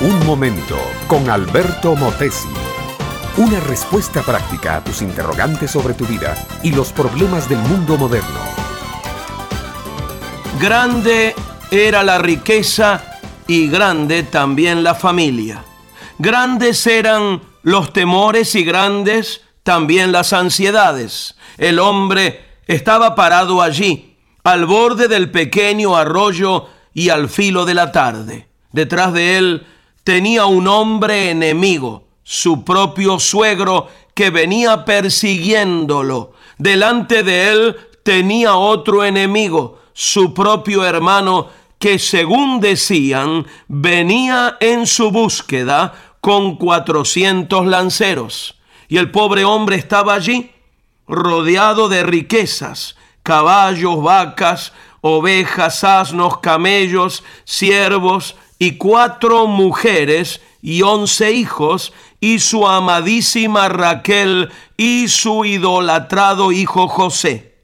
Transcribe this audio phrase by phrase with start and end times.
[0.00, 2.48] Un momento con Alberto Motesi.
[3.38, 8.40] Una respuesta práctica a tus interrogantes sobre tu vida y los problemas del mundo moderno.
[10.60, 11.34] Grande
[11.70, 15.64] era la riqueza y grande también la familia.
[16.18, 21.34] Grandes eran los temores y grandes también las ansiedades.
[21.58, 24.15] El hombre estaba parado allí,
[24.46, 28.46] al borde del pequeño arroyo y al filo de la tarde.
[28.70, 29.66] Detrás de él
[30.04, 36.34] tenía un hombre enemigo, su propio suegro, que venía persiguiéndolo.
[36.58, 41.48] Delante de él tenía otro enemigo, su propio hermano,
[41.80, 48.60] que según decían, venía en su búsqueda con cuatrocientos lanceros.
[48.86, 50.52] Y el pobre hombre estaba allí,
[51.08, 52.94] rodeado de riquezas,
[53.26, 63.68] caballos, vacas, ovejas, asnos, camellos, siervos, y cuatro mujeres y once hijos, y su amadísima
[63.68, 67.56] Raquel y su idolatrado hijo José.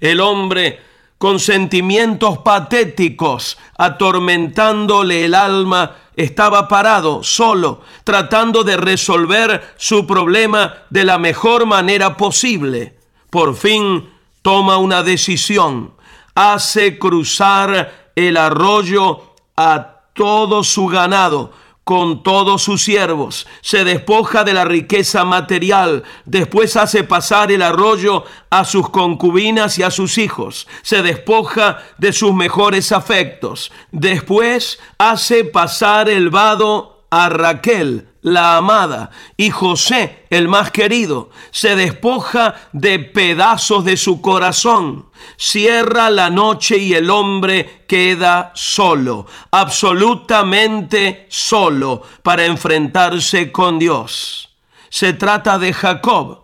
[0.00, 0.80] El hombre,
[1.18, 11.04] con sentimientos patéticos, atormentándole el alma, estaba parado, solo, tratando de resolver su problema de
[11.04, 12.98] la mejor manera posible.
[13.30, 14.13] Por fin
[14.44, 15.94] toma una decisión,
[16.34, 21.50] hace cruzar el arroyo a todo su ganado,
[21.82, 28.24] con todos sus siervos, se despoja de la riqueza material, después hace pasar el arroyo
[28.50, 35.44] a sus concubinas y a sus hijos, se despoja de sus mejores afectos, después hace
[35.44, 42.98] pasar el vado a Raquel, la amada, y José, el más querido, se despoja de
[42.98, 45.10] pedazos de su corazón.
[45.36, 54.56] Cierra la noche y el hombre queda solo, absolutamente solo, para enfrentarse con Dios.
[54.88, 56.43] Se trata de Jacob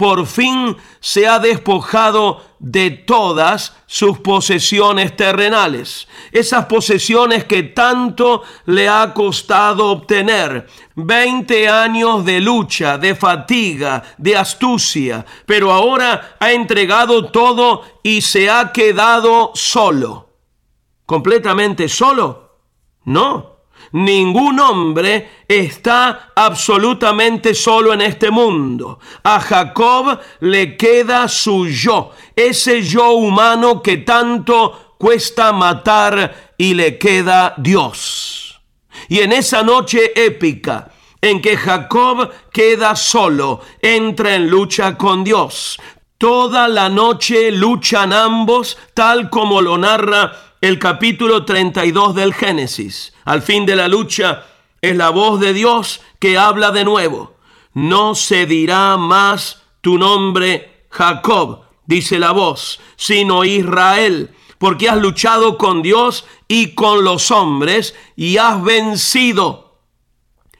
[0.00, 8.88] por fin se ha despojado de todas sus posesiones terrenales, esas posesiones que tanto le
[8.88, 10.66] ha costado obtener.
[10.94, 18.48] Veinte años de lucha, de fatiga, de astucia, pero ahora ha entregado todo y se
[18.48, 20.30] ha quedado solo.
[21.04, 22.56] ¿Completamente solo?
[23.04, 23.49] No.
[23.92, 29.00] Ningún hombre está absolutamente solo en este mundo.
[29.24, 36.98] A Jacob le queda su yo, ese yo humano que tanto cuesta matar y le
[36.98, 38.60] queda Dios.
[39.08, 45.80] Y en esa noche épica, en que Jacob queda solo, entra en lucha con Dios.
[46.16, 53.14] Toda la noche luchan ambos, tal como lo narra el capítulo 32 del Génesis.
[53.24, 54.44] Al fin de la lucha
[54.82, 57.36] es la voz de Dios que habla de nuevo.
[57.72, 65.56] No se dirá más tu nombre Jacob, dice la voz, sino Israel, porque has luchado
[65.56, 69.78] con Dios y con los hombres y has vencido.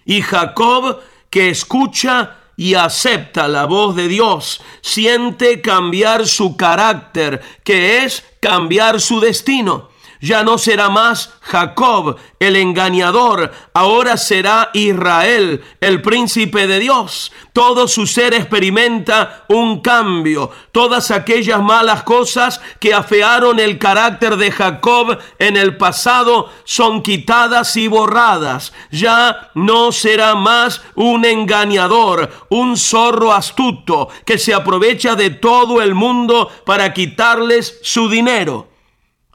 [0.07, 8.05] Y Jacob, que escucha y acepta la voz de Dios, siente cambiar su carácter, que
[8.05, 9.90] es cambiar su destino.
[10.21, 17.33] Ya no será más Jacob el engañador, ahora será Israel el príncipe de Dios.
[17.55, 20.51] Todo su ser experimenta un cambio.
[20.73, 27.77] Todas aquellas malas cosas que afearon el carácter de Jacob en el pasado son quitadas
[27.79, 28.75] y borradas.
[28.91, 35.95] Ya no será más un engañador, un zorro astuto que se aprovecha de todo el
[35.95, 38.69] mundo para quitarles su dinero.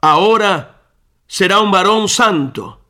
[0.00, 0.75] Ahora
[1.26, 2.80] será un varón santo,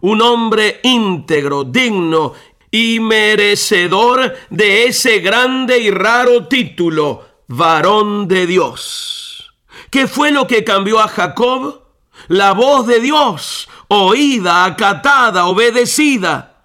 [0.00, 2.32] un hombre íntegro, digno
[2.70, 9.54] y merecedor de ese grande y raro título, varón de Dios.
[9.90, 11.82] ¿Qué fue lo que cambió a Jacob?
[12.28, 16.55] La voz de Dios, oída, acatada, obedecida.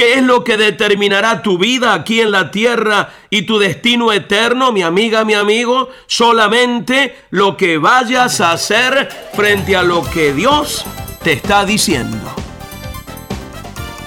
[0.00, 4.72] ¿Qué es lo que determinará tu vida aquí en la tierra y tu destino eterno,
[4.72, 5.90] mi amiga, mi amigo?
[6.06, 10.86] Solamente lo que vayas a hacer frente a lo que Dios
[11.22, 12.16] te está diciendo.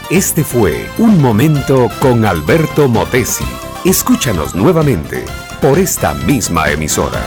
[0.10, 3.46] Este fue Un Momento con Alberto Motesi.
[3.86, 5.24] Escúchanos nuevamente
[5.62, 7.22] por esta misma emisora.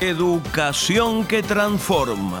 [0.00, 2.40] Educación que transforma.